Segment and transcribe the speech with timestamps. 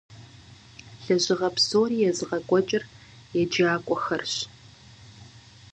[1.03, 2.83] Лэжьыгъэ псори езыгъэкӀуэкӀыр
[3.39, 4.33] еджакӀуэхэрщ.